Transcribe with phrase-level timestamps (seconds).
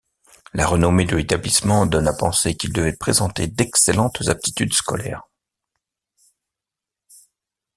[0.53, 5.21] La renommée de l'établissement donne à penser qu'il devait présenter d'excellentes aptitudes scolaires.